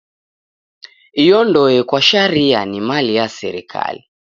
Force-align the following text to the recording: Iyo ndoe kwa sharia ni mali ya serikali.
Iyo 1.23 1.39
ndoe 1.47 1.79
kwa 1.83 2.01
sharia 2.01 2.65
ni 2.65 2.79
mali 2.81 3.15
ya 3.15 3.29
serikali. 3.29 4.03